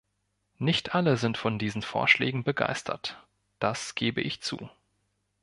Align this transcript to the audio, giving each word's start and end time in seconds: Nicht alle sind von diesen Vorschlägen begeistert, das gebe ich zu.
Nicht 0.57 0.95
alle 0.95 1.15
sind 1.15 1.37
von 1.37 1.59
diesen 1.59 1.83
Vorschlägen 1.83 2.43
begeistert, 2.43 3.23
das 3.59 3.93
gebe 3.93 4.19
ich 4.19 4.41
zu. 4.41 4.67